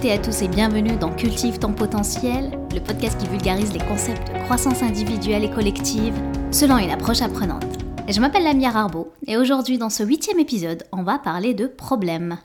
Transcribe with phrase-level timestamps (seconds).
[0.00, 3.84] Toutes et à tous et bienvenue dans Cultive ton potentiel, le podcast qui vulgarise les
[3.86, 6.14] concepts de croissance individuelle et collective
[6.50, 7.66] selon une approche apprenante.
[8.08, 12.38] Je m'appelle Lamia Arbo et aujourd'hui dans ce huitième épisode, on va parler de problèmes.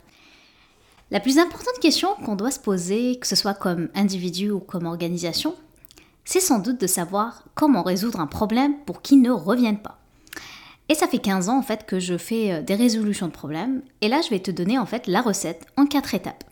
[1.10, 4.84] La plus importante question qu'on doit se poser, que ce soit comme individu ou comme
[4.84, 5.54] organisation,
[6.26, 9.98] c'est sans doute de savoir comment résoudre un problème pour qu'il ne revienne pas.
[10.90, 13.80] Et ça fait 15 ans en fait que je fais euh, des résolutions de problèmes
[14.02, 16.44] et là je vais te donner en fait la recette en quatre étapes.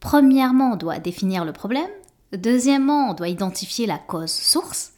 [0.00, 1.90] Premièrement, on doit définir le problème.
[2.32, 4.92] Deuxièmement, on doit identifier la cause source.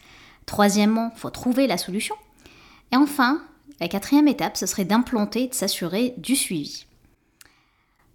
[0.47, 2.15] Troisièmement, il faut trouver la solution.
[2.93, 3.43] Et enfin,
[3.81, 6.87] la quatrième étape, ce serait d'implanter et de s'assurer du suivi.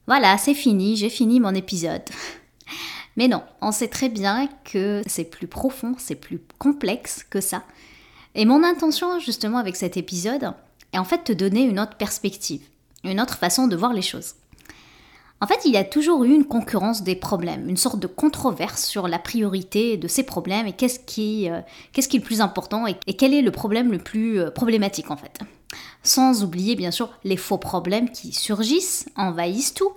[0.08, 2.04] Voilà, c'est fini, j'ai fini mon épisode.
[3.16, 7.64] Mais non, on sait très bien que c'est plus profond, c'est plus complexe que ça.
[8.36, 10.54] Et mon intention justement avec cet épisode
[10.92, 12.68] est en fait de te donner une autre perspective,
[13.04, 14.34] une autre façon de voir les choses.
[15.44, 18.86] En fait, il y a toujours eu une concurrence des problèmes, une sorte de controverse
[18.86, 21.60] sur la priorité de ces problèmes et qu'est-ce qui, euh,
[21.94, 25.40] est le plus important et, quel est le problème le plus euh, problématique en fait.
[26.02, 29.92] Sans oublier bien sûr les faux problèmes qui surgissent, envahissent tout,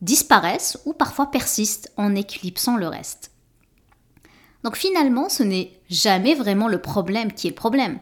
[0.00, 3.30] disparaissent ou parfois persistent en éclipsant le reste.
[4.64, 8.00] Donc finalement, ce n'est jamais vraiment le problème qui est le problème.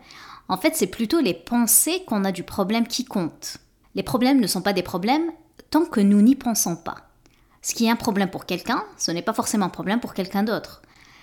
[0.48, 3.58] En fait, c'est plutôt les pensées qu'on a du problème qui comptent.
[3.94, 5.30] Les problèmes ne sont pas des problèmes,
[5.84, 6.96] que nous n'y pensons pas.
[7.60, 10.42] Ce qui est un problème pour quelqu'un, ce n'est pas forcément un problème pour quelqu'un
[10.42, 10.82] d'autre.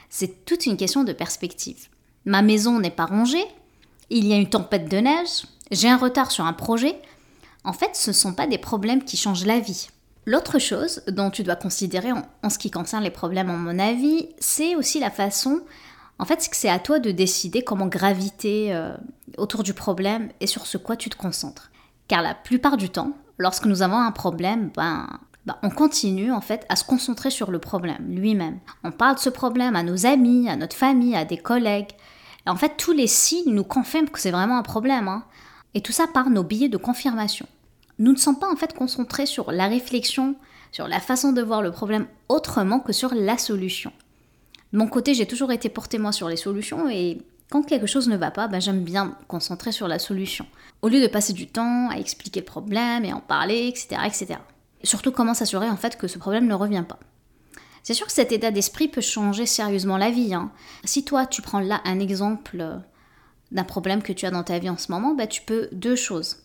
[0.09, 1.87] C'est toute une question de perspective.
[2.25, 3.45] Ma maison n'est pas rangée,
[4.09, 6.95] il y a une tempête de neige, j'ai un retard sur un projet.
[7.63, 9.87] En fait, ce ne sont pas des problèmes qui changent la vie.
[10.25, 14.29] L'autre chose dont tu dois considérer en, ce qui concerne les problèmes, en mon avis,
[14.39, 15.61] c'est aussi la façon,
[16.19, 18.95] en fait, c'est à toi de décider comment graviter euh,
[19.37, 21.71] autour du problème et sur ce quoi tu te concentres.
[22.07, 25.07] Car la plupart du temps, lorsque nous avons un problème, ben,
[25.45, 28.59] ben, on continue en fait à se concentrer sur le problème lui-même.
[28.83, 31.91] On parle de ce problème à nos amis, à notre famille, à des collègues.
[32.45, 35.07] En fait, tous les signes nous confirment que c'est vraiment un problème.
[35.07, 35.23] Hein.
[35.73, 37.47] Et tout ça par nos billets de confirmation.
[37.99, 40.35] Nous ne sommes pas en fait concentrés sur la réflexion,
[40.71, 43.91] sur la façon de voir le problème autrement que sur la solution.
[44.71, 47.21] De mon côté, j'ai toujours été porté moi sur les solutions et
[47.53, 50.47] quand quelque chose ne va pas, ben, j'aime bien me concentrer sur la solution.
[50.81, 54.01] Au lieu de passer du temps à expliquer le problème et en parler, etc.
[54.07, 54.39] etc.
[54.81, 56.97] surtout comment s'assurer en fait que ce problème ne revient pas.
[57.83, 60.33] C'est sûr que cet état d'esprit peut changer sérieusement la vie.
[60.33, 60.51] Hein.
[60.83, 62.77] Si toi tu prends là un exemple euh,
[63.51, 65.95] d'un problème que tu as dans ta vie en ce moment, ben, tu peux deux
[65.95, 66.37] choses.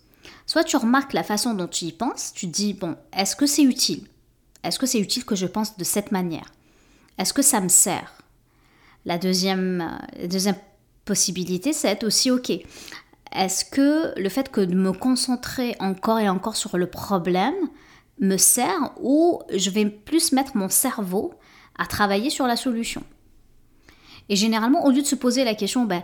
[0.45, 3.47] Soit tu remarques la façon dont tu y penses, tu te dis, bon, est-ce que
[3.47, 4.07] c'est utile?
[4.63, 6.53] Est-ce que c'est utile que je pense de cette manière?
[7.17, 8.13] Est-ce que ça me sert?
[9.07, 10.57] La deuxième, euh, deuxième
[11.09, 12.51] possibilité, c'est aussi OK.
[13.33, 17.55] Est-ce que le fait que de me concentrer encore et encore sur le problème
[18.21, 21.35] me sert ou je vais plus mettre mon cerveau
[21.79, 23.03] à travailler sur la solution?
[24.29, 26.03] Et généralement, au lieu de se poser la question, ben,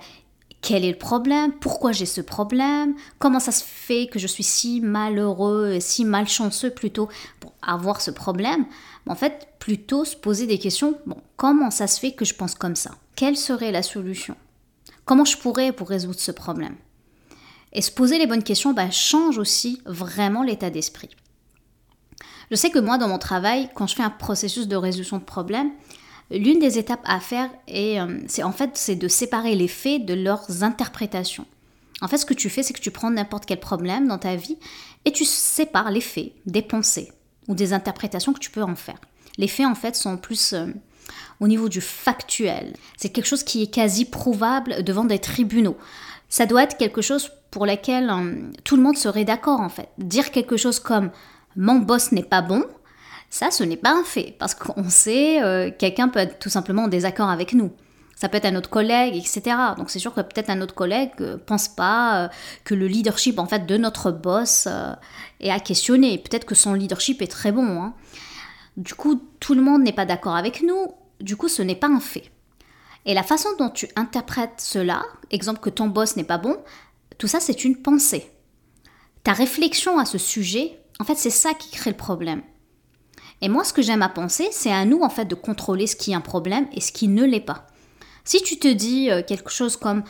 [0.63, 1.53] quel est le problème?
[1.61, 2.95] Pourquoi j'ai ce problème?
[3.19, 7.09] Comment ça se fait que je suis si malheureux, si malchanceux plutôt
[7.41, 8.65] pour avoir ce problème?
[9.07, 12.55] En fait, plutôt se poser des questions, bon, comment ça se fait que je pense
[12.55, 12.93] comme ça?
[13.15, 14.37] Quelle serait la solution?
[15.05, 16.77] Comment je pourrais pour résoudre ce problème
[17.73, 21.11] Et se poser les bonnes questions bah, change aussi vraiment l'état d'esprit.
[22.51, 25.25] Je sais que moi, dans mon travail, quand je fais un processus de résolution de
[25.25, 25.71] problème,
[26.31, 30.05] l'une des étapes à faire est, euh, c'est en fait, c'est de séparer les faits
[30.05, 31.47] de leurs interprétations.
[32.01, 34.37] En fait, ce que tu fais, c'est que tu prends n'importe quel problème dans ta
[34.37, 34.59] vie
[35.05, 37.13] et tu sépares les faits des pensées
[37.49, 38.99] ou des interprétations que tu peux en faire.
[39.39, 40.67] Les faits, en fait, sont plus euh,
[41.41, 42.75] au niveau du factuel.
[42.97, 45.77] C'est quelque chose qui est quasi prouvable devant des tribunaux.
[46.29, 49.89] Ça doit être quelque chose pour lequel euh, tout le monde serait d'accord en fait.
[49.99, 51.11] Dire quelque chose comme
[51.57, 52.65] mon boss n'est pas bon,
[53.31, 56.85] ça ce n'est pas un fait parce qu'on sait euh, quelqu'un peut être tout simplement
[56.85, 57.71] en désaccord avec nous.
[58.17, 59.57] Ça peut être un autre collègue, etc.
[59.77, 62.31] Donc c'est sûr que peut-être un autre collègue euh, pense pas
[62.65, 64.67] que le leadership en fait de notre boss
[65.41, 66.19] est à questionner.
[66.19, 67.81] Peut-être que son leadership est très bon.
[67.81, 67.95] Hein.
[68.77, 71.89] Du coup, tout le monde n'est pas d'accord avec nous du coup, ce n'est pas
[71.89, 72.31] un fait.
[73.07, 76.59] Et la façon dont tu interprètes cela, exemple que ton boss n'est pas bon,
[77.19, 78.31] tout ça c'est une pensée.
[79.23, 82.43] Ta réflexion à ce sujet, en fait, c'est ça qui crée le problème.
[83.41, 85.97] Et moi, ce que j'aime à penser, c'est à nous en fait de contrôler ce
[85.97, 87.67] qui est un problème et ce qui ne l'est pas.
[88.25, 90.05] Si tu te dis euh, quelque chose comme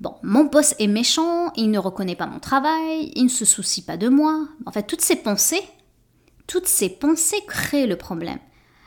[0.00, 3.82] Bon, mon boss est méchant, il ne reconnaît pas mon travail, il ne se soucie
[3.82, 4.48] pas de moi.
[4.64, 5.62] En fait, toutes ces pensées,
[6.50, 8.40] toutes ces pensées créent le problème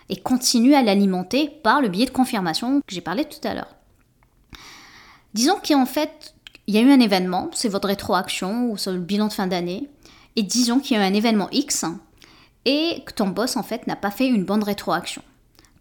[0.09, 3.73] et continue à l'alimenter par le biais de confirmation que j'ai parlé tout à l'heure.
[5.33, 6.35] Disons qu'en fait,
[6.67, 9.89] il y a eu un événement, c'est votre rétroaction ou le bilan de fin d'année,
[10.35, 11.85] et disons qu'il y a eu un événement X,
[12.65, 15.21] et que ton boss en fait n'a pas fait une bonne rétroaction.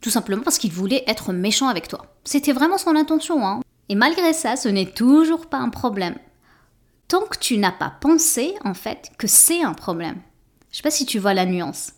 [0.00, 2.06] Tout simplement parce qu'il voulait être méchant avec toi.
[2.23, 3.61] C'était vraiment son intention, hein.
[3.88, 6.14] Et malgré ça, ce n'est toujours pas un problème.
[7.08, 10.20] Tant que tu n'as pas pensé, en fait, que c'est un problème.
[10.72, 11.92] Je sais pas si tu vois la nuance.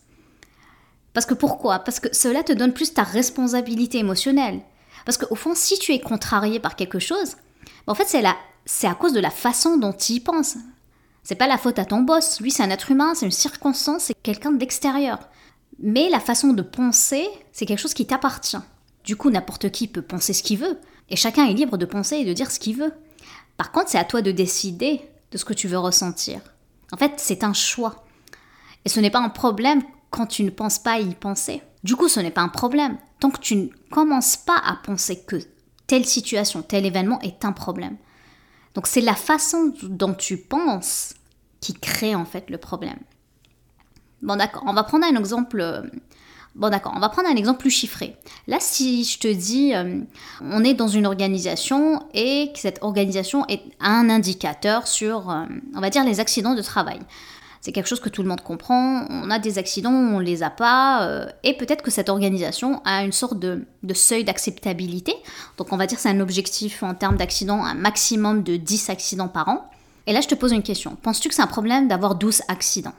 [1.12, 1.79] Parce que pourquoi?
[1.79, 4.61] Parce que cela te donne plus ta responsabilité émotionnelle.
[5.06, 7.37] Parce qu'au fond, si tu es contrarié par quelque chose,
[7.87, 8.23] en fait, c'est,
[8.67, 10.56] c'est à cause de la façon dont tu y penses.
[11.23, 12.41] C'est pas la faute à ton boss.
[12.41, 15.21] Lui, c'est un être humain, c'est une circonstance, c'est quelqu'un d'extérieur.
[15.79, 18.59] Mais la façon de penser, c'est quelque chose qui t'appartient.
[19.05, 20.79] Du coup, n'importe qui peut penser ce qu'il veut.
[21.11, 22.93] Et chacun est libre de penser et de dire ce qu'il veut.
[23.56, 25.00] Par contre, c'est à toi de décider
[25.31, 26.41] de ce que tu veux ressentir.
[26.93, 28.04] En fait, c'est un choix.
[28.85, 31.63] Et ce n'est pas un problème quand tu ne penses pas y penser.
[31.83, 32.97] Du coup, ce n'est pas un problème.
[33.21, 35.37] Tant que tu ne commences pas à penser que
[35.87, 37.97] telle situation, tel événement est un problème.
[38.75, 41.15] Donc c'est la façon dont tu penses
[41.61, 42.99] qui crée en fait le problème.
[44.23, 45.61] Bon d'accord, on va prendre un exemple.
[45.61, 45.83] Euh,
[46.57, 48.17] on va prendre un exemple plus chiffré.
[48.47, 50.01] Là, si je te dis, euh,
[50.41, 55.45] on est dans une organisation et que cette organisation est un indicateur sur, euh,
[55.75, 57.01] on va dire, les accidents de travail.
[57.64, 59.06] C'est quelque chose que tout le monde comprend.
[59.08, 61.08] On a des accidents, on les a pas.
[61.08, 63.64] Euh, et peut-être que cette organisation a une sorte de,
[63.94, 65.14] seuil d'acceptabilité.
[65.56, 69.28] Donc on va dire c'est un objectif en termes d'accidents, un maximum de 10 accidents
[69.28, 69.70] par an.
[70.06, 70.94] Et là, je te pose une question.
[71.00, 72.93] Penses-tu que c'est un problème d'avoir 12 accidents?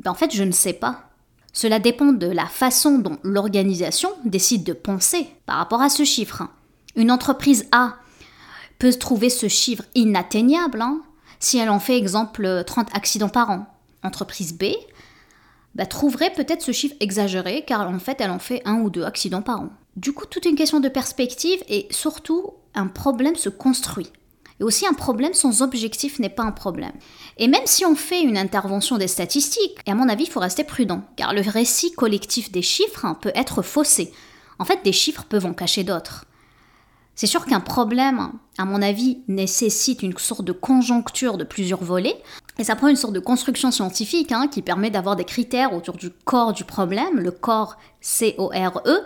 [0.00, 1.04] Ben, En fait, je ne sais pas.
[1.52, 6.42] Cela dépend de la façon dont l'organisation décide de penser par rapport à ce chiffre.
[6.96, 7.94] Une entreprise A
[8.80, 11.00] peut trouver ce chiffre inatteignable, hein,
[11.40, 13.66] si elle en fait exemple 30 accidents par an,
[14.02, 14.66] entreprise B
[15.74, 19.04] bah, trouverait peut-être ce chiffre exagéré car en fait elle en fait un ou deux
[19.04, 19.70] accidents par an.
[19.96, 24.10] Du coup, toute une question de perspective et surtout un problème se construit.
[24.60, 26.92] Et aussi un problème sans objectif n'est pas un problème.
[27.38, 30.40] Et même si on fait une intervention des statistiques, et à mon avis, il faut
[30.40, 34.12] rester prudent, car le récit collectif des chiffres hein, peut être faussé.
[34.58, 36.26] En fait, des chiffres peuvent en cacher d'autres.
[37.20, 42.16] C'est sûr qu'un problème, à mon avis, nécessite une sorte de conjoncture de plusieurs volets,
[42.56, 45.98] et ça prend une sorte de construction scientifique hein, qui permet d'avoir des critères autour
[45.98, 49.04] du corps du problème, le corps C-O-R-E,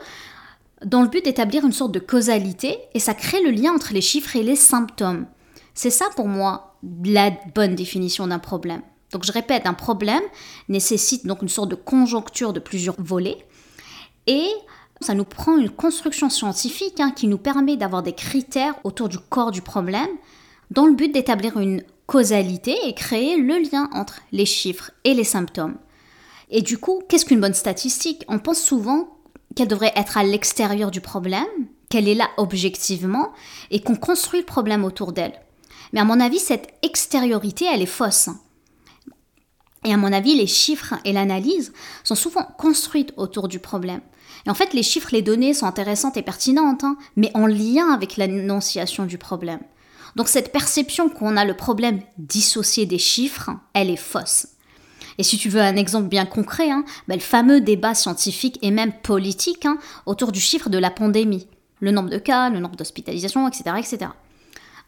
[0.84, 4.00] dans le but d'établir une sorte de causalité, et ça crée le lien entre les
[4.00, 5.26] chiffres et les symptômes.
[5.74, 8.82] C'est ça pour moi la bonne définition d'un problème.
[9.10, 10.22] Donc je répète, un problème
[10.68, 13.44] nécessite donc une sorte de conjoncture de plusieurs volets,
[14.28, 14.46] et
[15.00, 19.18] ça nous prend une construction scientifique hein, qui nous permet d'avoir des critères autour du
[19.18, 20.08] corps du problème
[20.70, 25.24] dans le but d'établir une causalité et créer le lien entre les chiffres et les
[25.24, 25.76] symptômes.
[26.50, 28.24] Et du coup, qu'est-ce qu'une bonne statistique?
[28.28, 29.08] On pense souvent
[29.54, 31.46] qu'elle devrait être à l'extérieur du problème,
[31.88, 33.32] qu'elle est là objectivement
[33.70, 35.40] et qu'on construit le problème autour d'elle.
[35.92, 38.28] Mais à mon avis, cette extériorité, elle est fausse.
[39.84, 41.72] Et à mon avis, les chiffres et l'analyse
[42.02, 44.00] sont souvent construites autour du problème.
[44.46, 47.90] Et en fait, les chiffres, les données sont intéressantes et pertinentes, hein, mais en lien
[47.90, 49.60] avec l'annonciation du problème.
[50.16, 54.46] Donc cette perception qu'on a le problème dissocié des chiffres, elle est fausse.
[55.18, 58.70] Et si tu veux un exemple bien concret, hein, ben, le fameux débat scientifique et
[58.70, 61.46] même politique hein, autour du chiffre de la pandémie,
[61.80, 64.10] le nombre de cas, le nombre d'hospitalisations, etc., etc.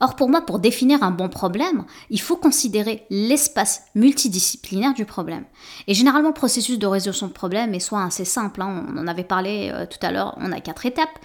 [0.00, 5.44] Or, pour moi, pour définir un bon problème, il faut considérer l'espace multidisciplinaire du problème.
[5.86, 9.06] Et généralement, le processus de résolution de problème est soit assez simple, hein, on en
[9.06, 11.18] avait parlé euh, tout à l'heure, on a quatre étapes.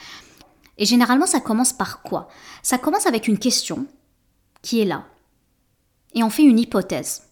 [0.78, 2.30] Et généralement, ça commence par quoi?
[2.63, 3.86] Ça commence avec une question
[4.62, 5.06] qui est là.
[6.13, 7.24] Et on fait une hypothèse.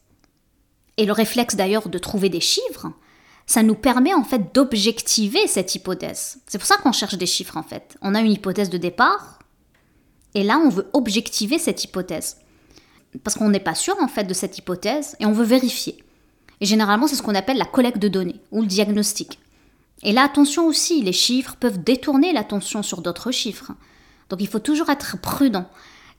[0.98, 2.92] Et le réflexe d'ailleurs de trouver des chiffres,
[3.46, 6.40] ça nous permet en fait d'objectiver cette hypothèse.
[6.46, 7.98] C'est pour ça qu'on cherche des chiffres en fait.
[8.02, 9.40] On a une hypothèse de départ,
[10.36, 12.38] et là, on veut objectiver cette hypothèse.
[13.24, 16.04] Parce qu'on n'est pas sûr en fait de cette hypothèse et on veut vérifier.
[16.62, 19.40] Et généralement, c'est ce qu'on appelle la collecte de données ou le diagnostic.
[20.04, 23.72] Et là, attention aussi, les chiffres peuvent détourner l'attention sur d'autres chiffres.
[24.30, 25.68] Donc il faut toujours être prudent.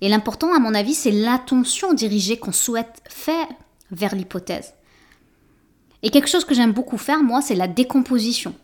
[0.01, 3.47] Et l'important, à mon avis, c'est l'attention dirigée qu'on souhaite faire
[3.91, 4.75] vers l'hypothèse.
[6.03, 8.55] Et quelque chose que j'aime beaucoup faire, moi, c'est la décomposition.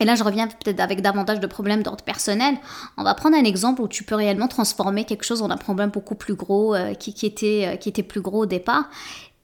[0.00, 2.56] Et là, je reviens peut-être avec davantage de problèmes d'ordre personnel.
[2.96, 5.90] On va prendre un exemple où tu peux réellement transformer quelque chose en un problème
[5.90, 8.88] beaucoup plus gros, euh, qui, était, euh, qui était plus gros au départ,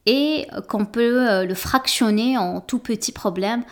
[0.07, 3.63] et qu'on peut euh, le fractionner en tout petits problèmes,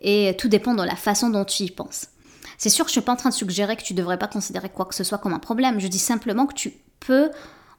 [0.00, 2.08] et tout dépend de la façon dont tu y penses.
[2.58, 4.18] C'est sûr que je ne suis pas en train de suggérer que tu ne devrais
[4.18, 5.80] pas considérer quoi que ce soit comme un problème.
[5.80, 7.30] Je dis simplement que tu peux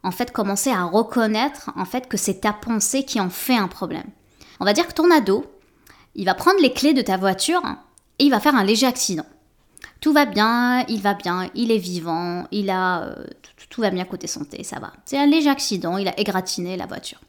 [0.03, 3.67] en fait commencer à reconnaître en fait que c'est ta pensée qui en fait un
[3.67, 4.07] problème.
[4.59, 5.45] On va dire que ton ado,
[6.15, 7.61] il va prendre les clés de ta voiture
[8.19, 9.25] et il va faire un léger accident.
[10.01, 13.25] Tout va bien, il va bien, il est vivant, il a euh,
[13.69, 14.93] tout, va bien côté santé, ça va.
[15.05, 17.19] C'est un léger accident, il a égratigné la voiture.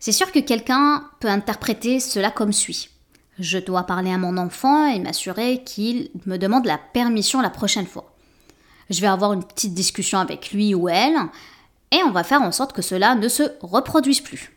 [0.00, 2.90] C'est sûr que quelqu'un peut interpréter cela comme suit.
[3.38, 7.86] Je dois parler à mon enfant et m'assurer qu'il me demande la permission la prochaine
[7.86, 8.14] fois.
[8.90, 11.16] Je vais avoir une petite discussion avec lui ou elle
[11.90, 14.53] et on va faire en sorte que cela ne se reproduise plus.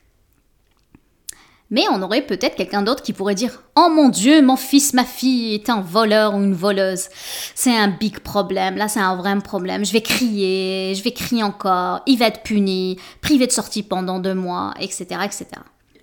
[1.70, 5.04] Mais on aurait peut-être quelqu'un d'autre qui pourrait dire Oh mon Dieu, mon fils, ma
[5.04, 7.08] fille est un voleur ou une voleuse.
[7.56, 8.78] C'est un big problème.
[8.78, 9.84] Là, c'est un vrai problème.
[9.84, 12.02] Je vais crier, je vais crier encore.
[12.06, 15.48] Il va être puni, privé de sortie pendant deux mois, etc., etc.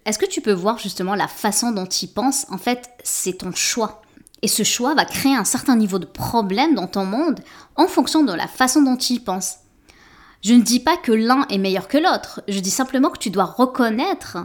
[0.04, 2.44] Est-ce que tu peux voir justement la façon dont il pense?
[2.50, 4.02] En fait, c'est ton choix.
[4.42, 7.40] Et ce choix va créer un certain niveau de problème dans ton monde
[7.76, 9.54] en fonction de la façon dont il pense.
[10.42, 12.42] Je ne dis pas que l'un est meilleur que l'autre.
[12.48, 14.36] Je dis simplement que tu dois reconnaître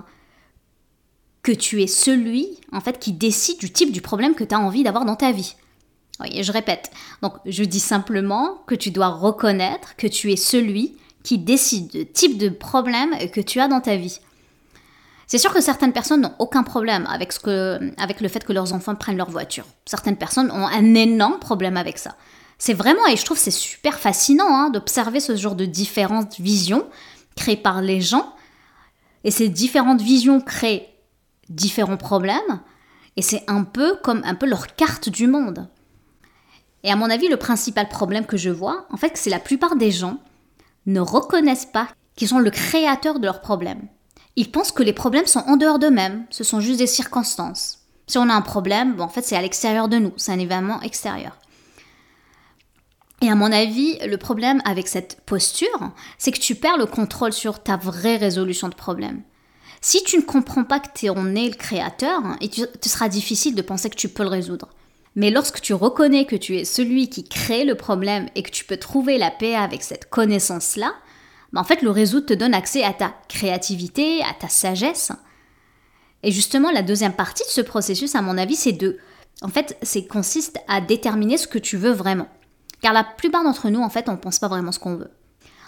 [1.49, 4.59] que tu es celui, en fait, qui décide du type du problème que tu as
[4.59, 5.55] envie d'avoir dans ta vie.
[6.19, 6.91] Oui, je répète.
[7.23, 12.05] Donc, je dis simplement que tu dois reconnaître que tu es celui qui décide du
[12.05, 14.19] type de problème que tu as dans ta vie.
[15.25, 18.53] C'est sûr que certaines personnes n'ont aucun problème avec, ce que, avec le fait que
[18.53, 19.65] leurs enfants prennent leur voiture.
[19.87, 22.15] Certaines personnes ont un énorme problème avec ça.
[22.59, 26.85] C'est vraiment, et je trouve c'est super fascinant hein, d'observer ce genre de différentes visions
[27.35, 28.35] créées par les gens.
[29.23, 30.89] Et ces différentes visions créent
[31.49, 32.61] différents problèmes
[33.17, 35.67] et c'est un peu comme un peu leur carte du monde.
[36.83, 39.75] Et à mon avis, le principal problème que je vois, en fait, c'est la plupart
[39.75, 40.19] des gens
[40.85, 43.87] ne reconnaissent pas qu'ils sont le créateur de leurs problèmes.
[44.35, 47.79] Ils pensent que les problèmes sont en dehors d'eux-mêmes, ce sont juste des circonstances.
[48.07, 50.39] Si on a un problème, bon, en fait, c'est à l'extérieur de nous, c'est un
[50.39, 51.37] événement extérieur.
[53.21, 57.33] Et à mon avis, le problème avec cette posture, c'est que tu perds le contrôle
[57.33, 59.23] sur ta vraie résolution de problème.
[59.81, 63.55] Si tu ne comprends pas que es le créateur, et hein, tu, te sera difficile
[63.55, 64.69] de penser que tu peux le résoudre.
[65.15, 68.65] Mais lorsque tu reconnais que tu es celui qui crée le problème et que tu
[68.65, 70.93] peux trouver la paix avec cette connaissance-là,
[71.53, 75.11] bah, en fait, le résoudre te donne accès à ta créativité, à ta sagesse.
[76.23, 78.97] Et justement, la deuxième partie de ce processus, à mon avis, c'est de.
[79.41, 82.27] En fait, c'est consiste à déterminer ce que tu veux vraiment.
[82.81, 85.11] Car la plupart d'entre nous, en fait, on pense pas vraiment ce qu'on veut.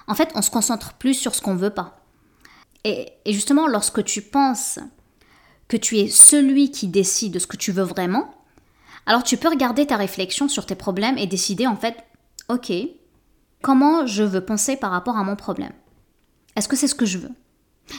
[0.08, 2.01] En fait, on se concentre plus sur ce qu'on veut pas.
[2.84, 4.80] Et, justement, lorsque tu penses
[5.68, 8.34] que tu es celui qui décide de ce que tu veux vraiment,
[9.06, 11.98] alors tu peux regarder ta réflexion sur tes problèmes et décider en fait,
[12.50, 12.72] ok,
[13.62, 15.74] comment je veux penser par rapport à mon problème?
[16.56, 17.32] Est-ce que c'est ce que je veux?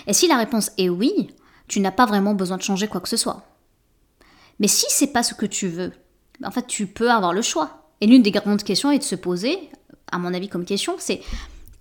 [0.07, 1.31] Et si la réponse est oui,
[1.69, 3.47] tu n'as pas vraiment besoin de changer quoi que ce soit.
[4.59, 5.93] Mais si c'est pas ce que tu veux,
[6.41, 7.89] ben, en fait, tu peux avoir le choix.
[8.01, 9.71] Et l'une des grandes questions est de se poser,
[10.11, 11.23] à mon avis comme question, c'est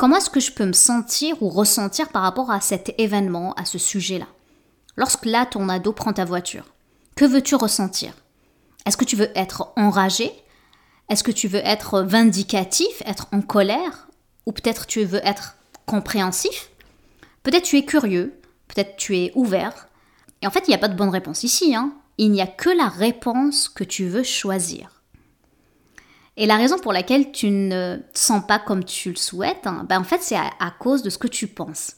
[0.01, 3.65] Comment est-ce que je peux me sentir ou ressentir par rapport à cet événement, à
[3.65, 4.25] ce sujet-là?
[4.95, 6.65] Lorsque là, ton ado prend ta voiture,
[7.15, 8.11] que veux-tu ressentir?
[8.87, 10.31] Est-ce que tu veux être enragé?
[11.07, 14.07] Est-ce que tu veux être vindicatif, être en colère?
[14.47, 16.71] Ou peut-être tu veux être compréhensif?
[17.43, 19.87] Peut-être tu es curieux, peut-être tu es ouvert.
[20.41, 21.75] Et en fait, il n'y a pas de bonne réponse ici.
[21.75, 21.93] Hein.
[22.17, 25.00] Il n'y a que la réponse que tu veux choisir.
[26.37, 29.85] Et la raison pour laquelle tu ne te sens pas comme tu le souhaites, hein,
[29.87, 31.97] ben en fait, c'est à, cause de ce que tu penses.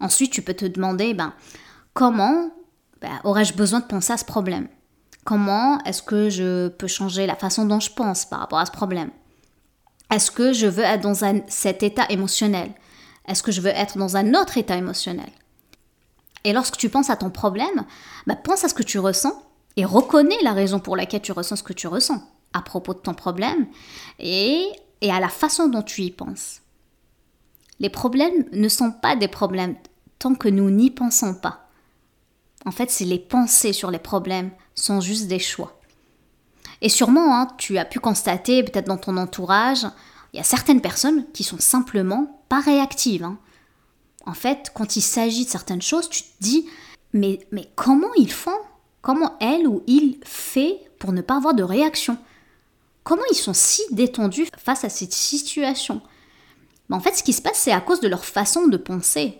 [0.00, 1.32] Ensuite, tu peux te demander, ben,
[1.92, 2.50] comment
[3.00, 4.68] ben, aurais-je besoin de penser à ce problème?
[5.24, 8.72] Comment est-ce que je peux changer la façon dont je pense par rapport à ce
[8.72, 9.10] problème?
[10.12, 11.14] Est-ce que je veux être dans
[11.48, 12.70] cet état émotionnel?
[13.26, 15.30] Est-ce que je veux être dans un autre état émotionnel?
[16.44, 17.84] Et lorsque tu penses à ton problème,
[18.26, 19.42] ben, pense à ce que tu ressens
[19.76, 22.22] et reconnais la raison pour laquelle tu ressens ce que tu ressens
[22.52, 23.66] à propos de ton problème
[24.18, 24.66] et,
[25.02, 26.60] à la façon dont tu y penses.
[27.80, 29.76] Les problèmes ne sont pas des problèmes
[30.18, 31.68] tant que nous n'y pensons pas.
[32.64, 35.80] En fait, c'est les pensées sur les problèmes sont juste des choix.
[36.80, 39.86] Et sûrement, hein, tu as pu constater, peut-être dans ton entourage,
[40.32, 43.24] il y a certaines personnes qui sont simplement pas réactives.
[43.24, 43.38] Hein.
[44.26, 46.68] En fait, quand il s'agit de certaines choses, tu te dis,
[47.12, 48.50] mais, mais comment ils font?
[49.00, 52.16] Comment elle ou il fait pour ne pas avoir de réaction?
[53.04, 56.02] Comment ils sont si détendus face à cette situation?
[56.90, 59.38] En fait, ce qui se passe, c'est à cause de leur façon de penser.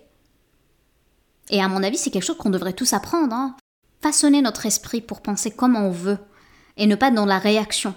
[1.51, 3.35] Et à mon avis, c'est quelque chose qu'on devrait tous apprendre.
[3.35, 3.57] Hein.
[4.01, 6.19] Façonner notre esprit pour penser comme on veut
[6.77, 7.95] et ne pas dans la réaction.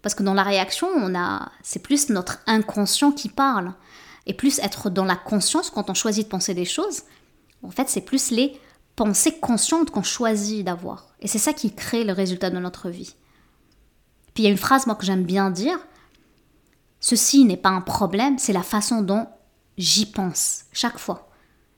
[0.00, 3.74] Parce que dans la réaction, on a, c'est plus notre inconscient qui parle.
[4.26, 7.02] Et plus être dans la conscience quand on choisit de penser des choses,
[7.62, 8.58] en fait, c'est plus les
[8.96, 11.08] pensées conscientes qu'on choisit d'avoir.
[11.20, 13.14] Et c'est ça qui crée le résultat de notre vie.
[14.34, 15.78] Puis il y a une phrase, moi, que j'aime bien dire.
[17.00, 19.26] Ceci n'est pas un problème, c'est la façon dont
[19.78, 21.30] j'y pense chaque fois.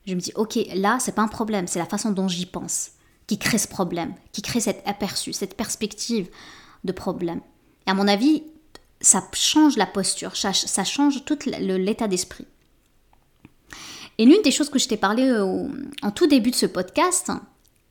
[0.06, 2.90] Je me dis, ok, là, c'est pas un problème, c'est la façon dont j'y pense
[3.26, 6.28] qui crée ce problème, qui crée cet aperçu, cette perspective
[6.84, 7.40] de problème.
[7.86, 8.44] Et à mon avis,
[9.00, 12.46] ça change la posture, ça change tout l'état d'esprit.
[14.18, 15.28] Et l'une des choses que je t'ai parlé
[16.02, 17.32] en tout début de ce podcast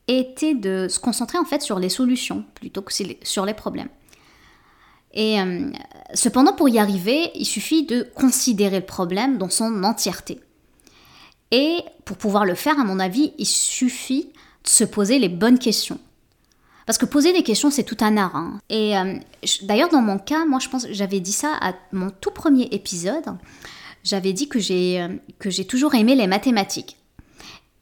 [0.08, 2.92] était de se concentrer en fait sur les solutions plutôt que
[3.22, 3.90] sur les problèmes.
[5.16, 5.70] Et euh,
[6.12, 10.40] cependant, pour y arriver, il suffit de considérer le problème dans son entièreté.
[11.50, 14.28] Et pour pouvoir le faire, à mon avis, il suffit
[14.62, 15.98] de se poser les bonnes questions.
[16.84, 18.36] Parce que poser des questions, c'est tout un art.
[18.36, 18.60] Hein.
[18.68, 19.14] Et euh,
[19.62, 23.24] d'ailleurs, dans mon cas, moi, je pense, j'avais dit ça à mon tout premier épisode.
[24.04, 25.08] J'avais dit que j'ai euh,
[25.38, 26.98] que j'ai toujours aimé les mathématiques.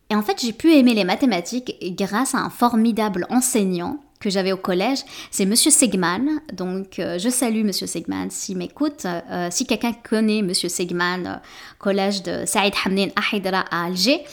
[0.08, 4.52] Et en fait, j'ai pu aimer les mathématiques grâce à un formidable enseignant que j'avais
[4.52, 5.00] au collège,
[5.30, 6.40] c'est Monsieur Segman.
[6.54, 9.04] Donc, euh, je salue Monsieur Segman s'il m'écoute.
[9.04, 11.36] Euh, si quelqu'un connaît Monsieur Segman, euh,
[11.78, 14.24] collège de Saïd Hamnin Ahidra à Alger.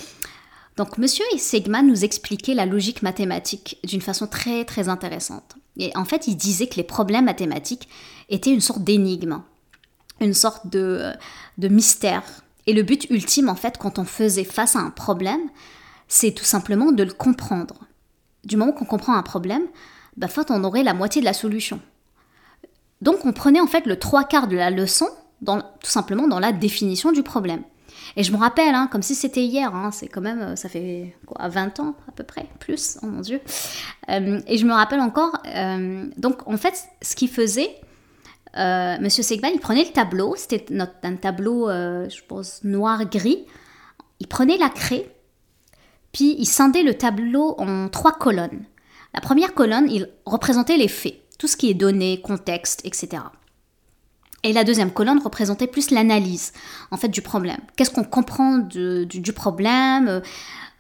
[0.78, 5.56] Donc, Monsieur Segman nous expliquait la logique mathématique d'une façon très très intéressante.
[5.78, 7.90] Et en fait, il disait que les problèmes mathématiques
[8.30, 9.42] étaient une sorte d'énigme,
[10.22, 11.12] une sorte de,
[11.58, 12.24] de mystère.
[12.66, 15.50] Et le but ultime, en fait, quand on faisait face à un problème,
[16.08, 17.76] c'est tout simplement de le comprendre
[18.44, 19.64] du moment qu'on comprend un problème,
[20.18, 21.80] bah, fait, on aurait la moitié de la solution.
[23.02, 25.08] Donc on prenait en fait le trois quarts de la leçon,
[25.44, 27.64] tout simplement dans la définition du problème.
[28.16, 31.16] Et je me rappelle, hein, comme si c'était hier, hein, c'est quand même, ça fait
[31.26, 33.40] quoi, 20 ans à peu près, plus, oh mon dieu.
[34.10, 37.76] Euh, et je me rappelle encore, euh, donc en fait, ce qu'il faisait,
[38.58, 40.66] euh, Monsieur Segman, il prenait le tableau, c'était
[41.04, 43.46] un tableau, je pense, noir-gris,
[44.20, 45.10] il prenait la craie,
[46.12, 48.66] puis il scindait le tableau en trois colonnes.
[49.14, 53.24] La première colonne, il représentait les faits, tout ce qui est donné, contexte, etc.
[54.44, 56.54] Et la deuxième colonne représentait plus l'analyse,
[56.90, 57.60] en fait, du problème.
[57.76, 60.22] Qu'est-ce qu'on comprend du, problème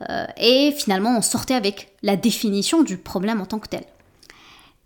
[0.10, 3.84] euh, Et finalement, on sortait avec la définition du problème en tant que tel.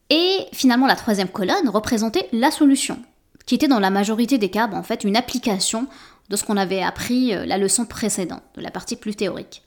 [0.10, 3.00] Et finalement, la troisième colonne représentait la solution,
[3.46, 5.88] qui était dans la majorité des cas, en fait, une application
[6.30, 9.65] de ce qu'on avait appris euh, la leçon précédente, de la partie plus théorique.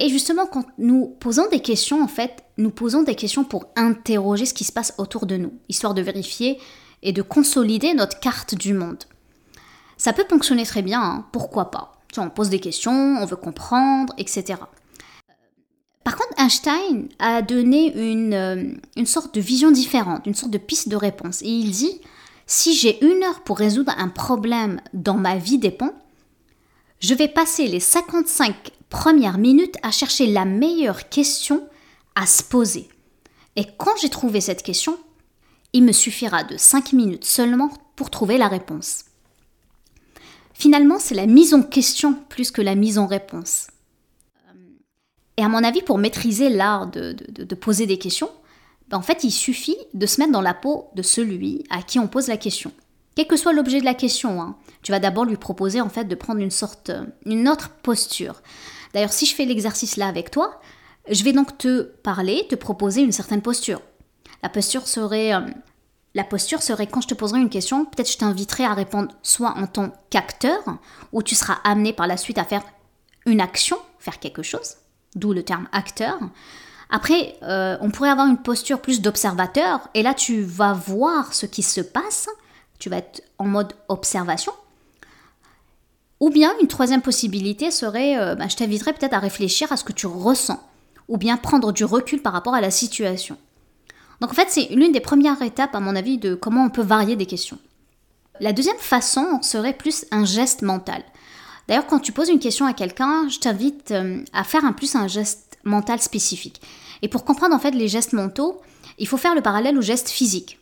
[0.00, 4.46] Et justement, quand nous posons des questions, en fait, nous posons des questions pour interroger
[4.46, 6.58] ce qui se passe autour de nous, histoire de vérifier
[7.02, 9.04] et de consolider notre carte du monde.
[9.96, 13.36] Ça peut fonctionner très bien, hein, pourquoi pas tu On pose des questions, on veut
[13.36, 14.60] comprendre, etc.
[16.04, 20.58] Par contre, Einstein a donné une, euh, une sorte de vision différente, une sorte de
[20.58, 21.42] piste de réponse.
[21.42, 22.00] Et il dit,
[22.46, 25.92] si j'ai une heure pour résoudre un problème dans ma vie dépend,
[27.00, 31.68] je vais passer les 55 première minute à chercher la meilleure question
[32.14, 32.88] à se poser.
[33.56, 34.98] Et quand j'ai trouvé cette question,
[35.72, 39.04] il me suffira de 5 minutes seulement pour trouver la réponse.
[40.54, 43.68] Finalement, c'est la mise en question plus que la mise en réponse.
[45.36, 47.14] Et à mon avis, pour maîtriser l'art de,
[47.54, 48.30] poser des questions,
[48.88, 52.00] ben, en fait, il suffit de se mettre dans la peau de celui à qui
[52.00, 52.72] on pose la question.
[53.14, 54.56] Quel que soit l'objet de la question, hein.
[54.82, 56.90] tu vas d'abord lui proposer en fait de prendre une sorte,
[57.24, 58.42] une autre posture.
[58.92, 60.60] D'ailleurs, si je fais l'exercice là avec toi,
[61.10, 63.80] je vais donc te parler, te proposer une certaine posture.
[64.42, 65.40] La posture serait, euh,
[66.14, 69.56] la posture serait quand je te poserai une question, peut-être je t'inviterai à répondre soit
[69.56, 70.60] en tant qu'acteur,
[71.12, 72.62] où tu seras amené par la suite à faire
[73.26, 74.76] une action, faire quelque chose,
[75.14, 76.18] d'où le terme acteur.
[76.90, 81.46] Après, euh, on pourrait avoir une posture plus d'observateur, et là tu vas voir ce
[81.46, 82.28] qui se passe,
[82.78, 84.52] tu vas être en mode observation,
[86.20, 89.84] ou bien une troisième possibilité serait, euh, bah, je t'inviterais peut-être à réfléchir à ce
[89.84, 90.62] que tu ressens,
[91.08, 93.36] ou bien prendre du recul par rapport à la situation.
[94.20, 96.82] Donc en fait, c'est l'une des premières étapes, à mon avis, de comment on peut
[96.82, 97.58] varier des questions.
[98.40, 101.02] La deuxième façon serait plus un geste mental.
[101.66, 104.94] D'ailleurs, quand tu poses une question à quelqu'un, je t'invite euh, à faire un plus
[104.94, 106.60] un geste mental spécifique.
[107.02, 108.60] Et pour comprendre en fait les gestes mentaux,
[108.98, 110.58] il faut faire le parallèle aux gestes physiques.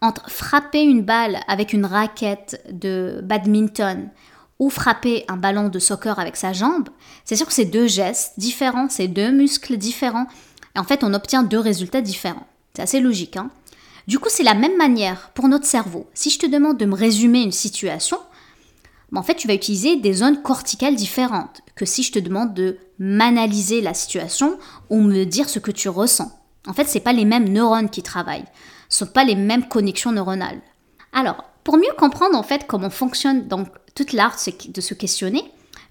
[0.00, 4.10] Entre frapper une balle avec une raquette de badminton
[4.58, 6.88] ou frapper un ballon de soccer avec sa jambe,
[7.24, 10.26] c'est sûr que c'est deux gestes différents, c'est deux muscles différents,
[10.74, 12.46] et en fait on obtient deux résultats différents.
[12.74, 13.36] C'est assez logique.
[13.36, 13.50] Hein
[14.08, 16.08] du coup, c'est la même manière pour notre cerveau.
[16.14, 18.16] Si je te demande de me résumer une situation,
[19.12, 22.54] ben, en fait, tu vas utiliser des zones corticales différentes que si je te demande
[22.54, 26.32] de m'analyser la situation ou me dire ce que tu ressens.
[26.66, 28.46] En fait, ce pas les mêmes neurones qui travaillent,
[28.88, 30.62] ce sont pas les mêmes connexions neuronales.
[31.12, 34.36] Alors, pour mieux comprendre en fait comment fonctionne donc toute l'art
[34.68, 35.42] de se questionner,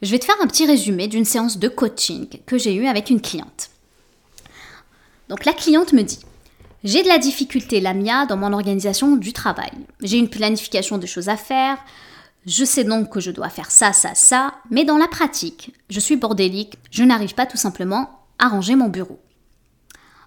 [0.01, 3.09] je vais te faire un petit résumé d'une séance de coaching que j'ai eue avec
[3.09, 3.69] une cliente.
[5.29, 6.19] Donc la cliente me dit
[6.83, 9.71] J'ai de la difficulté, Lamia, dans mon organisation du travail.
[10.01, 11.77] J'ai une planification de choses à faire.
[12.45, 15.99] Je sais donc que je dois faire ça, ça, ça, mais dans la pratique, je
[15.99, 19.19] suis bordélique, je n'arrive pas tout simplement à ranger mon bureau.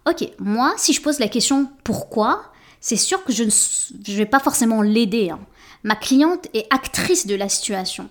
[0.07, 2.50] Ok, moi, si je pose la question pourquoi,
[2.81, 5.31] c'est sûr que je ne vais pas forcément l'aider.
[5.31, 5.41] Hein.
[5.83, 8.09] Ma cliente est actrice de la situation.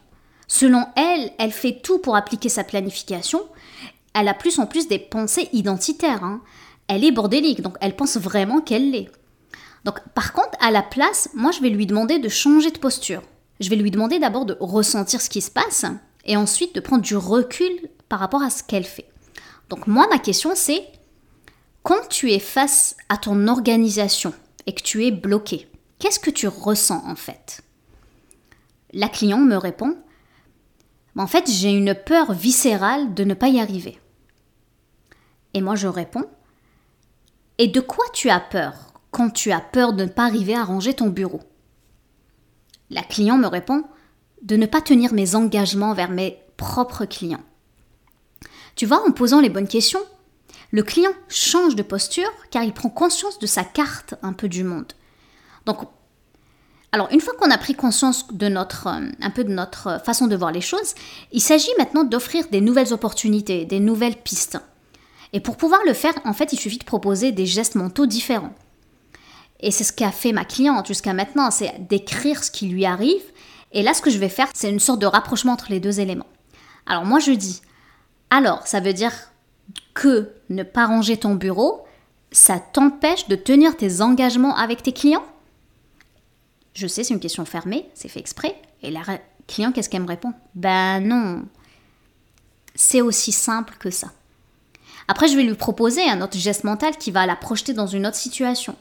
[0.47, 3.41] Selon elle, elle fait tout pour appliquer sa planification.
[4.13, 6.23] Elle a plus en plus des pensées identitaires.
[6.23, 6.41] hein.
[6.87, 9.09] Elle est bordélique, donc elle pense vraiment qu'elle l'est.
[9.85, 13.21] Donc par contre, à la place, moi je vais lui demander de changer de posture.
[13.59, 15.85] Je vais lui demander d'abord de ressentir ce qui se passe
[16.25, 17.71] et ensuite de prendre du recul
[18.07, 19.09] par rapport à ce qu'elle fait.
[19.69, 20.83] Donc moi, ma question c'est,
[21.83, 24.33] quand tu es face à ton organisation
[24.69, 27.61] et que tu es bloqué, qu'est-ce que tu ressens en fait?
[28.93, 29.97] La cliente me répond,
[31.17, 33.99] en fait j'ai une peur viscérale de ne pas y arriver.
[35.55, 36.29] Et moi je réponds,
[37.57, 40.63] et de quoi tu as peur quand tu as peur de ne pas arriver à
[40.63, 41.41] ranger ton bureau?
[42.91, 43.83] La cliente me répond,
[44.43, 47.43] de ne pas tenir mes engagements vers mes propres clients.
[48.75, 50.05] Tu vois, en posant les bonnes questions,
[50.71, 54.63] le client change de posture car il prend conscience de sa carte un peu du
[54.63, 54.93] monde.
[55.65, 55.79] Donc,
[56.91, 60.27] alors une fois qu'on a pris conscience de notre, euh, un peu de notre façon
[60.27, 60.95] de voir les choses,
[61.31, 64.59] il s'agit maintenant d'offrir des nouvelles opportunités, des nouvelles pistes.
[65.33, 68.53] Et pour pouvoir le faire, en fait, il suffit de proposer des gestes mentaux différents.
[69.59, 73.21] Et c'est ce qu'a fait ma cliente jusqu'à maintenant, c'est d'écrire ce qui lui arrive.
[73.71, 75.99] Et là, ce que je vais faire, c'est une sorte de rapprochement entre les deux
[75.99, 76.25] éléments.
[76.87, 77.61] Alors moi, je dis,
[78.31, 79.11] alors, ça veut dire
[79.99, 81.85] que ne pas ranger ton bureau,
[82.31, 85.25] ça t'empêche de tenir tes engagements avec tes clients?
[86.73, 88.55] Je sais, c'est une question fermée, c'est fait exprès.
[88.81, 89.01] Et la
[89.45, 90.31] client, qu'est-ce qu'elle me répond?
[90.55, 91.43] Ben non.
[92.75, 94.07] C'est aussi simple que ça.
[95.09, 98.07] Après, je vais lui proposer un autre geste mental qui va la projeter dans une
[98.07, 98.77] autre situation.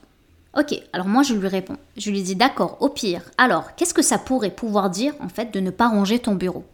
[0.57, 1.79] Ok, alors moi je lui réponds.
[1.97, 3.23] Je lui dis d'accord, au pire.
[3.39, 6.65] Alors, qu'est-ce que ça pourrait pouvoir dire en fait de ne pas ranger ton bureau?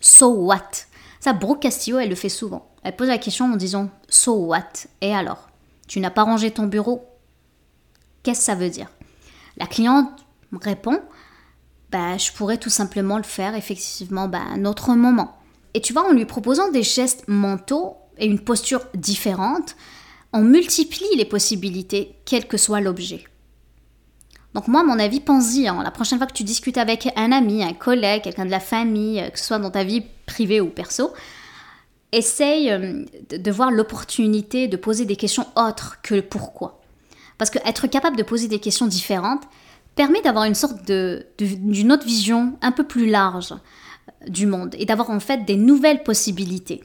[0.00, 0.86] So what?
[1.24, 2.70] Ça, Brooke Castillo, elle le fait souvent.
[2.82, 4.68] Elle pose la question en disant So what?
[5.00, 5.48] Et alors?
[5.88, 7.08] Tu n'as pas rangé ton bureau?
[8.22, 8.90] Qu'est-ce que ça veut dire?
[9.56, 10.10] La cliente
[10.60, 11.00] répond
[11.90, 15.38] bah, je pourrais tout simplement le faire effectivement bah, à un autre moment.
[15.72, 19.76] Et tu vois, en lui proposant des gestes mentaux et une posture différente,
[20.34, 23.24] on multiplie les possibilités, quel que soit l'objet.
[24.52, 25.68] Donc moi, mon avis, pense-y.
[25.68, 25.80] Hein.
[25.82, 29.26] La prochaine fois que tu discutes avec un ami, un collègue, quelqu'un de la famille,
[29.32, 31.12] que ce soit dans ta vie privée ou perso,
[32.12, 36.80] essaye euh, de voir l'opportunité de poser des questions autres que le pourquoi.
[37.38, 39.42] Parce que être capable de poser des questions différentes
[39.96, 44.74] permet d'avoir une sorte de, d'une autre vision un peu plus large euh, du monde
[44.78, 46.84] et d'avoir en fait des nouvelles possibilités.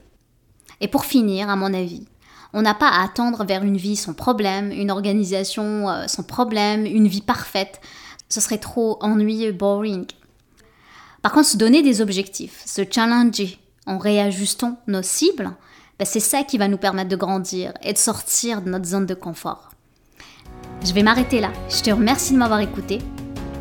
[0.82, 2.08] Et pour finir, à mon avis,
[2.54, 6.86] on n'a pas à attendre vers une vie son problème, une organisation euh, son problème,
[6.86, 7.80] une vie parfaite.
[8.30, 10.06] Ce serait trop ennuyeux, boring.
[11.22, 15.52] Par contre, se donner des objectifs, se challenger en réajustant nos cibles,
[15.98, 19.06] ben c'est ça qui va nous permettre de grandir et de sortir de notre zone
[19.06, 19.70] de confort.
[20.86, 21.52] Je vais m'arrêter là.
[21.70, 23.00] Je te remercie de m'avoir écouté.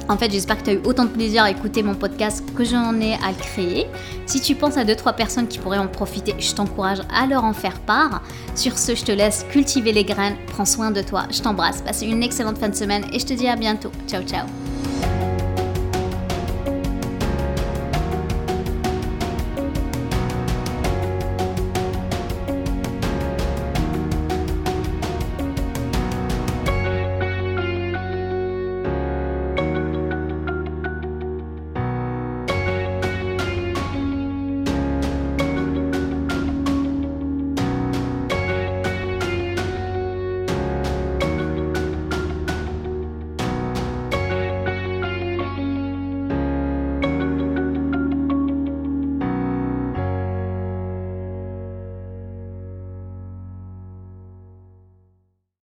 [0.09, 2.65] En fait, j'espère que tu as eu autant de plaisir à écouter mon podcast que
[2.65, 3.87] j'en ai à le créer.
[4.25, 7.53] Si tu penses à 2-3 personnes qui pourraient en profiter, je t'encourage à leur en
[7.53, 8.23] faire part.
[8.55, 10.37] Sur ce, je te laisse cultiver les graines.
[10.47, 11.25] Prends soin de toi.
[11.31, 11.83] Je t'embrasse.
[11.83, 13.91] Passe une excellente fin de semaine et je te dis à bientôt.
[14.07, 14.47] Ciao, ciao.